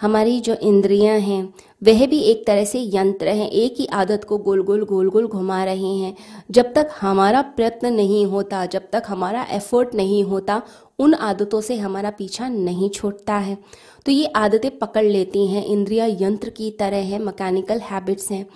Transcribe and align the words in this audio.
हमारी 0.00 0.40
जो 0.40 0.54
इंद्रियाँ 0.62 1.18
हैं 1.18 1.52
वह 1.82 2.06
भी 2.06 2.18
एक 2.20 2.46
तरह 2.46 2.64
से 2.64 2.80
यंत्र 2.94 3.28
हैं, 3.28 3.48
एक 3.50 3.74
ही 3.78 3.86
आदत 3.86 4.24
को 4.24 4.38
गोल 4.38 4.62
गोल 4.62 4.84
गोल 4.84 5.08
गोल 5.10 5.26
घुमा 5.26 5.64
रहे 5.64 5.94
हैं। 5.94 6.14
जब 6.50 6.72
तक 6.74 6.90
हमारा 7.00 7.42
प्रयत्न 7.42 7.92
नहीं 7.92 8.24
होता, 8.26 8.64
जब 8.66 8.88
तक 8.92 9.02
हमारा 9.06 9.46
एफर्ट 9.50 9.94
नहीं 9.94 10.22
होता, 10.24 10.62
उन 10.98 11.14
आदतों 11.14 11.60
से 11.60 11.76
हमारा 11.76 12.10
पीछा 12.10 12.48
नहीं 12.48 12.90
छूटता 12.90 13.34
है। 13.34 13.58
तो 14.06 14.12
ये 14.12 14.26
आदतें 14.26 14.78
पकड़ 14.78 15.04
लेती 15.04 15.46
हैं, 15.46 15.64
इंद्रिया 15.64 16.06
यंत्र 16.06 16.50
की 16.50 16.70
तरह 16.70 17.04
है 17.04 17.18
मैकेनिकल 17.18 17.80
हैबिट्स 17.80 18.30
हैं। 18.30 18.46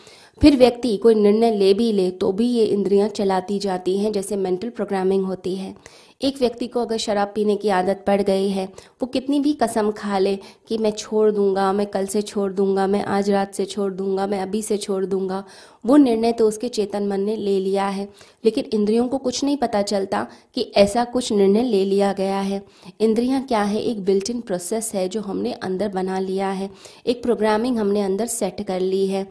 फिर 0.41 0.57
व्यक्ति 0.57 0.97
कोई 0.97 1.15
निर्णय 1.15 1.51
ले 1.51 1.73
भी 1.75 1.93
ले 1.93 2.11
तो 2.11 2.31
भी 2.33 2.47
ये 2.47 2.65
इंद्रियाँ 2.65 3.09
चलाती 3.09 3.59
जाती 3.59 3.99
हैं, 3.99 4.13
जैसे 4.13 4.37
मेंटल 4.37 4.69
प्रोग्रामिंग 4.69 5.25
होती 5.25 5.55
है। 5.57 5.75
एक 6.23 6.39
व्यक्ति 6.39 6.67
को 6.67 6.81
अगर 6.81 6.97
शराब 6.97 7.33
पीने 7.35 7.57
की 7.57 7.69
आदत 7.69 8.05
पड़ 8.07 8.21
गई 8.23 8.49
है, 8.49 8.65
वो 9.03 9.07
कितनी 9.07 9.41
भी 9.41 9.53
कसम 9.53 9.91
खा 9.91 10.19
ले 10.19 10.35
कि 10.69 10.79
मैं 10.79 10.91
छोड़ 10.91 11.31
दूँगा, 11.31 11.73
मैं 11.73 11.87
कल 11.87 12.07
से 12.07 12.23
छोड़ 12.23 12.53
दूँगा, 12.53 12.87
मैं 12.87 13.05
आज 13.11 13.31
रात 13.31 13.55
से 13.55 13.65
छोड़ 13.65 13.93
दूँगा, 13.93 14.27
मैं 14.27 14.41
अभी 14.41 14.63
से 14.63 14.77
छोड़ 14.79 15.05
दूँगा। 15.07 15.45
वो 15.87 15.97
निर्णय 15.97 16.33
तो 16.33 16.47
उसके 16.49 16.69
चेतन 16.69 17.07
मन 17.09 17.21
ने 17.21 17.37
ले 17.37 17.59
लिया 17.61 17.87
है, 17.89 18.09
लेकिन 18.45 18.65
इंद्रियों 18.75 19.07
को 19.09 19.19
कुछ 19.19 19.43
नहीं 19.45 19.57
पता 19.57 19.81
चलता 19.83 20.27
कि 20.55 20.63
ऐसा 20.77 21.05
कुछ 21.05 21.33
निर्णय 21.33 21.63
ले 21.63 21.85
लिया 21.85 22.13
गया 22.13 22.41
है। 22.41 22.63
इंद्रियाँ 23.01 23.43
क्या 23.43 23.63
है? 23.63 23.81
एक 23.81 24.05
बिल्ट 24.05 24.31
इन 24.31 24.41
प्रोसेस 24.41 24.91
है 24.95 25.09
जो 25.09 25.21
हमने 25.21 25.53
अंदर 25.53 25.89
बना 25.89 26.19
लिया 26.19 26.51
है। 26.51 26.71
एक 27.07 27.23
प्रोग्रामिंग 27.23 27.79
हमने 27.79 28.03
अंदर 28.03 28.27
सेट 28.27 28.63
कर 28.63 28.81
ली 28.81 29.07
है। 29.07 29.27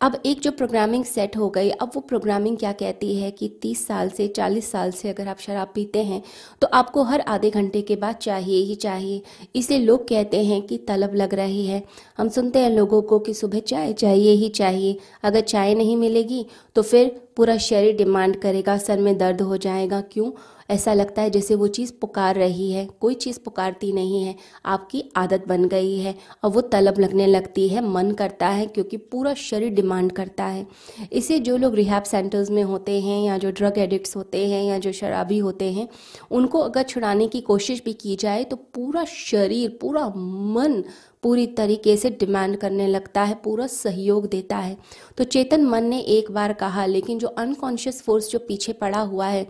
अब 0.00 0.20
एक 0.26 0.40
जो 0.40 0.50
प्रोग्रामिंग 0.52 1.04
सेट 1.04 1.36
हो 1.36 1.48
गई, 1.50 1.70
अब 1.70 1.90
वो 1.94 2.00
प्रोग्रामिंग 2.02 2.56
क्या 2.56 2.72
कहती 2.74 3.14
है 3.16 3.30
कि 3.30 3.48
तीस 3.62 3.86
साल 3.86 4.08
से, 4.08 4.28
चालीस 4.28 4.70
साल 4.72 4.90
से 4.90 5.08
अगर 5.08 5.28
आप 5.28 5.38
शराब 5.38 5.72
पीते 5.74 6.02
हैं 6.02 6.22
तो 6.62 6.68
आपको 6.72 7.02
हर 7.02 7.20
आधे 7.22 7.50
घंटे 7.50 7.82
के 7.82 7.96
बाद 7.96 8.16
चाहिए 8.16 8.62
ही 8.64 8.74
चाहिए। 8.76 9.22
इसलिए 9.54 9.78
लोग 9.78 10.08
कहते 10.08 10.44
हैं 10.44 10.60
कि 10.62 10.78
तलब 10.78 11.14
लग 11.14 11.34
रही 11.34 11.66
है। 11.66 11.82
हम 12.18 12.28
सुनते 12.30 12.58
हैं 12.58 12.70
लोगों 12.70 13.02
को 13.02 13.18
कि 13.22 13.34
सुबह 13.34 13.60
चाय 13.60 13.92
चाहिए 13.94 14.32
ही 14.32 14.48
चाहिए। 14.50 14.96
अगर 15.22 15.40
चाय 15.42 15.74
नहीं 15.74 15.96
मिलेगी 15.96 16.44
तो 16.76 16.82
फिर 16.82 17.10
पूरा 17.36 17.56
शरीर 17.58 17.96
डिमांड 17.96 18.36
करेगा, 18.36 18.76
सर 18.78 18.98
में 18.98 19.16
दर्द 19.18 19.40
हो 19.40 19.56
जाएगा। 19.56 20.00
क्यों? 20.02 20.30
ऐसा 20.72 20.92
लगता 20.94 21.22
है 21.22 21.30
जैसे 21.30 21.54
वो 21.54 21.66
चीज़ 21.68 21.92
पुकार 22.00 22.36
रही 22.36 22.70
है, 22.72 22.86
कोई 23.00 23.14
चीज़ 23.14 23.38
पुकारती 23.44 23.92
नहीं 23.92 24.22
है, 24.22 24.34
आपकी 24.66 25.02
आदत 25.16 25.44
बन 25.48 25.64
गई 25.68 25.96
है 25.98 26.14
और 26.44 26.50
वो 26.50 26.60
तलब 26.68 26.98
लगने 27.00 27.26
लगती 27.26 27.68
है, 27.68 27.84
मन 27.88 28.10
करता 28.12 28.48
है 28.48 28.66
क्योंकि 28.66 28.96
पूरा 28.96 29.34
शरीर 29.34 29.72
डिमांड 29.72 30.12
करता 30.12 30.44
है। 30.44 30.66
इसे 31.12 31.38
जो 31.40 31.56
लोग 31.56 31.74
रिहैब 31.74 32.02
सेंटर्स 32.04 32.50
में 32.50 32.62
होते 32.62 33.00
हैं 33.00 33.22
या 33.22 33.38
जो 33.38 33.50
ड्रग 33.50 33.78
एडिक्ट्स 33.78 34.16
होते 34.16 34.46
हैं 34.48 34.64
या 34.64 34.78
जो 34.78 34.92
शराबी 34.92 35.38
होते 35.38 35.72
हैं, 35.72 35.88
उनको 36.30 36.58
अगर 36.60 36.82
छुड़ाने 36.84 37.28
की 37.28 37.40
कोशिश 37.42 37.82
भी 37.84 37.92
की 37.94 38.16
जाए 38.16 38.44
तो 38.44 38.56
पूरा 38.56 39.04
शरीर, 39.04 39.78
पूरा 39.80 40.08
मन 40.08 40.82
पूरी 41.22 41.46
तरीके 41.48 41.96
से 41.96 42.10
डिमांड 42.10 42.56
करने 42.56 42.86
लगता 42.86 43.22
है, 43.22 43.34
पूरा 43.34 43.66
सहयोग 43.66 44.28
देता 44.28 44.56
है। 44.56 44.76
तो 45.18 45.24
चेतन 45.24 45.64
मन 45.64 45.84
ने 45.84 45.98
एक 46.00 46.30
बार 46.30 46.52
कहा, 46.52 46.86
लेकिन 46.86 47.18
जो 47.18 47.28
अनकॉन्शियस 47.28 48.02
फोर्स 48.02 48.30
जो 48.30 48.38
पीछे 48.38 48.72
पड़ा 48.72 49.00
हुआ 49.00 49.26
है 49.26 49.46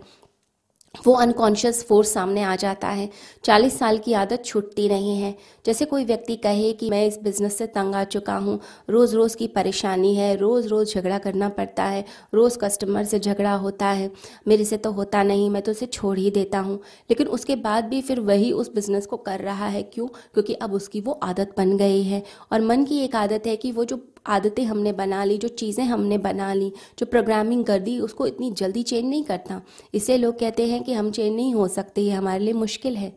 वो 0.93 1.13
अनकॉन्शियस 1.13 1.83
फोर्स 1.87 2.13
सामने 2.13 2.41
आ 2.43 2.55
जाता 2.55 2.87
है। 2.87 3.09
चालीस 3.43 3.77
साल 3.79 3.97
की 3.97 4.13
आदत 4.13 4.43
छूटती 4.45 4.89
नहीं 4.89 5.17
है। 5.17 5.35
जैसे 5.65 5.85
कोई 5.85 6.05
व्यक्ति 6.05 6.35
कहे 6.35 6.71
कि 6.73 6.89
मैं 6.89 7.05
इस 7.07 7.19
बिज़नेस 7.23 7.57
से 7.57 7.67
तंग 7.67 7.95
आ 7.95 8.03
चुका 8.03 8.35
हूँ 8.35 8.59
रोज़ 8.89 9.15
रोज़ 9.15 9.37
की 9.37 9.47
परेशानी 9.47 10.15
है 10.15 10.35
रोज़ 10.35 10.67
रोज़ 10.67 10.93
झगड़ा 10.93 11.17
करना 11.17 11.49
पड़ता 11.49 11.83
है, 11.83 12.05
रोज़ 12.33 12.57
कस्टमर 12.57 13.03
से 13.03 13.19
झगड़ा 13.19 13.53
होता 13.53 13.85
है, 13.85 14.11
मेरे 14.47 14.65
से 14.65 14.77
तो 14.77 14.91
होता 14.91 15.23
नहीं, 15.23 15.49
मैं 15.49 15.61
तो 15.61 15.71
उसे 15.71 15.85
छोड़ 15.85 16.17
ही 16.19 16.31
देता 16.31 16.59
हूँ। 16.59 16.75
लेकिन 17.09 17.27
उसके 17.27 17.55
बाद 17.55 17.85
भी 17.85 18.01
फिर 18.01 18.19
वही 18.19 18.51
उस 18.51 18.73
बिज़नेस 18.73 19.05
को 19.05 19.17
कर 19.17 19.39
रहा 19.39 19.67
है। 19.67 19.83
क्यों? 19.83 20.07
क्योंकि 20.07 20.53
अब 20.53 20.73
उसकी 20.73 21.01
वो 21.01 21.11
आदत 21.23 21.53
बन 21.57 21.77
गई 21.77 22.03
है। 22.03 22.23
और 22.51 22.61
मन 22.61 22.85
की 22.85 22.99
एक 22.99 23.15
आदत 23.15 23.43
है 23.47 23.55
कि 23.55 23.71
वो 23.71 23.85
जो 23.85 24.12
आदतें 24.25 24.63
हमने 24.63 24.91
बना 24.93 25.23
ली, 25.23 25.37
जो 25.37 25.47
चीज़ें 25.47 25.83
हमने 25.85 26.17
बना 26.17 26.53
ली, 26.53 26.71
जो 26.99 27.05
प्रोग्रामिंग 27.05 27.63
कर 27.65 27.79
दी, 27.79 27.99
उसको 27.99 28.27
इतनी 28.27 28.51
जल्दी 28.51 28.83
चेंज 28.83 29.05
नहीं 29.05 29.23
करता 29.23 29.61
इसे 29.93 30.17
लोग 30.17 30.39
कहते 30.39 30.67
हैं 30.67 30.83
कि 30.83 30.93
हम 30.93 31.11
चेंज 31.11 31.35
नहीं 31.35 31.53
हो 31.53 31.67
सकते, 31.67 32.01
ये 32.01 32.11
हमारे 32.11 32.39
लिए 32.39 32.53
मुश्किल 32.53 32.95
है। 32.95 33.11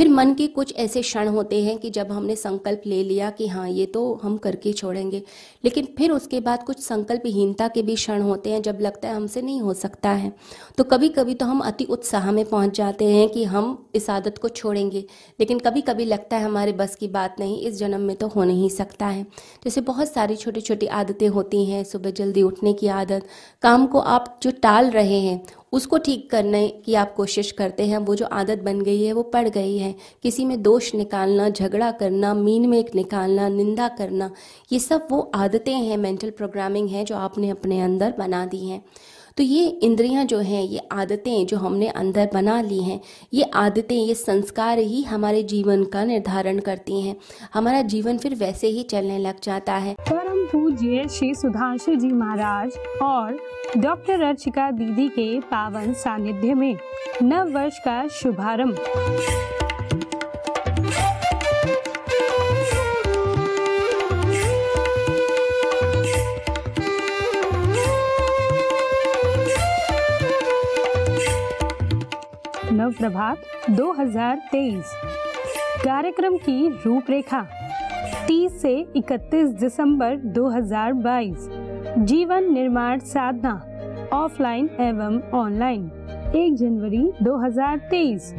फिर 0.00 0.08
मन 0.08 0.32
के 0.34 0.46
कुछ 0.46 0.72
ऐसे 0.76 1.00
क्षण 1.02 1.28
होते 1.28 1.62
हैं 1.64 1.76
कि 1.78 1.90
जब 1.90 2.12
हमने 2.12 2.36
संकल्प 2.36 2.82
ले 2.86 3.02
लिया 3.04 3.30
कि 3.30 3.46
हाँ 3.46 3.68
ये 3.68 3.86
तो 3.86 4.20
हम 4.22 4.36
करके 4.36 4.72
छोड़ेंगे। 4.72 5.22
लेकिन 5.64 5.88
फिर 5.98 6.10
उसके 6.10 6.40
बाद 6.40 6.62
कुछ 6.62 6.80
संकल्पहीनता 6.80 7.68
के 7.68 7.82
भी 7.82 7.94
क्षण 7.94 8.22
होते 8.22 8.50
हैं 8.50 8.62
जब 8.62 8.78
लगता 8.80 9.08
है 9.08 9.14
हमसे 9.14 9.42
नहीं 9.42 9.60
हो 9.60 9.74
सकता 9.74 10.10
है। 10.10 10.32
तो 10.78 10.84
कभी 10.84 11.08
कभी 11.08 11.34
तो 11.34 11.46
हम 11.46 11.60
अति 11.60 11.84
उत्साह 11.84 12.30
में 12.32 12.44
पहुँच 12.44 12.76
जाते 12.76 13.04
हैं 13.04 13.28
कि 13.28 13.44
हम 13.44 13.90
इस 13.94 14.10
आदत 14.10 14.38
को 14.38 14.48
छोड़ेंगे। 14.48 15.04
लेकिन 15.40 15.58
कभी 15.58 15.80
कभी 15.80 16.04
लगता 16.04 16.36
है 16.36 16.44
हमारे 16.44 16.72
बस 16.72 16.94
की 16.94 17.08
बात 17.08 17.36
नहीं, 17.40 17.60
इस 17.60 17.78
जन्म 17.78 18.00
में 18.00 18.16
तो 18.16 18.26
हो 18.26 18.44
नहीं 18.44 18.68
सकता 18.68 19.06
है। 19.06 19.22
जैसे 19.64 19.80
बहुत 19.80 20.12
सारी 20.12 20.36
छोटी 20.36 20.60
छोटी 20.60 20.86
आदतें 20.86 21.28
होती 21.28 21.64
हैं, 21.64 21.84
सुबह 21.84 22.10
जल्दी 22.10 22.42
उठने 22.42 22.72
की 22.72 22.86
आदत, 22.86 23.26
काम 23.62 23.86
को 23.86 23.98
आप 23.98 24.38
जो 24.42 24.50
टाल 24.50 24.90
रहे 24.90 25.20
हैं 25.20 25.42
उसको 25.72 25.98
ठीक 25.98 26.30
करने 26.30 26.68
की 26.68 26.94
आप 26.94 27.14
कोशिश 27.14 27.52
करते 27.52 27.86
हैं, 27.86 27.98
वो 27.98 28.14
जो 28.14 28.26
आदत 28.26 28.58
बन 28.58 28.80
गई 28.80 29.04
है, 29.04 29.12
वो 29.12 29.22
पड़ 29.22 29.48
गई 29.48 29.78
है। 29.78 29.94
किसी 30.22 30.44
में 30.44 30.62
दोष 30.62 30.94
निकालना, 30.94 31.48
झगड़ा 31.48 31.90
करना, 31.90 32.34
मीन 32.34 32.68
में 32.68 32.78
एक 32.78 32.94
निकालना, 32.94 33.48
निंदा 33.48 33.88
करना, 33.88 34.30
ये 34.72 34.78
सब 34.78 35.08
वो 35.10 35.30
आदतें 35.34 35.74
हैं 35.74 35.96
मेंटल 35.96 36.30
प्रोग्रामिंग 36.30 36.88
है, 36.88 37.04
जो 37.04 37.16
आपने 37.16 37.50
अपने 37.50 37.80
अंदर 37.80 38.14
बना 38.18 38.46
दी 38.46 38.68
हैं। 38.68 38.84
तो 39.36 39.42
ये 39.42 39.66
इंद्रियाँ 39.66 40.24
जो 40.24 40.38
हैं, 40.38 40.62
ये 40.62 40.80
आदतें 40.92 41.46
जो 41.46 41.56
हमने 41.56 41.88
अंदर 41.88 42.30
बना 42.34 42.60
ली 42.60 42.82
हैं, 42.82 43.00
ये 43.34 43.42
आदतें, 43.42 43.96
ये 43.96 44.14
संस्कार 44.14 44.78
ही 44.78 45.02
हमारे 45.02 45.42
जीवन 45.42 45.84
का 45.84 46.04
निर्धारण 46.04 46.58
करती 46.58 47.00
हैं। 47.00 47.16
हमारा 47.54 47.82
जीवन 47.82 48.18
फिर 48.18 48.34
वैसे 48.34 48.68
ही 48.68 48.82
चलने 48.82 49.18
लग 49.18 49.34
जाता 49.42 49.74
है। 49.74 49.96
पूज्य 50.52 51.08
श्री 51.08 51.34
सुधांशु 51.34 51.94
जी 51.94 52.08
महाराज 52.08 52.76
और 53.02 53.36
डॉक्टर 53.78 54.22
अर्चिका 54.22 54.70
दीदी 54.70 55.08
के 55.08 55.40
पावन 55.40 55.92
सानिध्य 55.92 56.54
में 56.54 56.76
नव 57.22 57.52
वर्ष 57.52 57.78
का 57.78 58.06
शुभारंभ। 58.08 58.80
नव 72.72 72.92
प्रभात 72.92 73.70
2023 73.70 74.92
कार्यक्रम 75.84 76.36
की 76.36 76.68
रूपरेखा। 76.86 77.46
30 78.30 78.60
से 78.62 78.86
31 78.96 79.48
दिसंबर 79.50 80.16
2022 80.16 81.48
जीवन 81.98 82.52
निर्माण 82.52 82.98
साधना, 82.98 83.54
ऑफलाइन 84.12 84.70
एवं 84.80 85.20
ऑनलाइन। 85.34 85.90
1 86.36 86.54
जनवरी 86.56 87.12
2023 87.22 88.32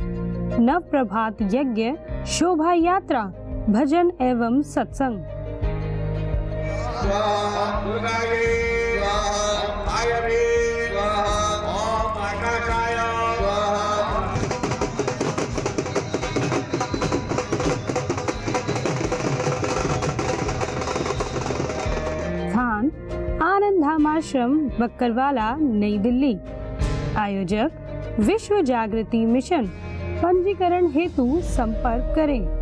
नव 0.60 0.80
प्रभात 0.80 1.42
यज्ञ, 1.42 1.92
शोभा 2.26 2.74
यात्रा, 2.74 3.24
भजन 3.70 4.12
एवं 4.22 4.62
सत्संग। 4.62 5.20
स्थान 22.90 23.42
आनंद 23.42 23.82
धाम 23.82 24.08
आश्रम 24.08 24.70
बक्करवाला 24.80 25.56
नई 25.56 25.98
दिल्ली। 25.98 26.38
आयोजक, 27.18 27.72
विश्व 28.20 28.62
जागृति 28.62 29.26
मिशन। 29.26 29.66
पंजीकरण 30.24 30.88
हेतु 30.88 31.40
संपर्क 31.42 32.16
करें। 32.16 32.61